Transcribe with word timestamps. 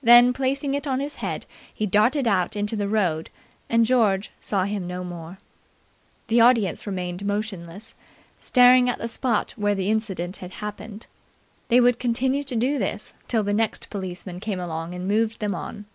Then, 0.00 0.32
placing 0.32 0.74
it 0.74 0.86
on 0.86 1.00
his 1.00 1.16
head, 1.16 1.44
he 1.74 1.86
darted 1.86 2.28
out 2.28 2.54
into 2.54 2.76
the 2.76 2.86
road 2.86 3.30
and 3.68 3.84
George 3.84 4.30
saw 4.40 4.62
him 4.62 4.86
no 4.86 5.02
more. 5.02 5.38
The 6.28 6.40
audience 6.40 6.86
remained 6.86 7.24
motionless, 7.26 7.96
staring 8.38 8.88
at 8.88 8.98
the 9.00 9.08
spot 9.08 9.54
where 9.56 9.74
the 9.74 9.90
incident 9.90 10.36
had 10.36 10.52
happened. 10.62 11.08
They 11.66 11.80
would 11.80 11.98
continue 11.98 12.44
to 12.44 12.54
do 12.54 12.78
this 12.78 13.12
till 13.26 13.42
the 13.42 13.52
next 13.52 13.90
policeman 13.90 14.38
came 14.38 14.60
along 14.60 14.94
and 14.94 15.08
moved 15.08 15.40
them 15.40 15.52
on. 15.56 15.86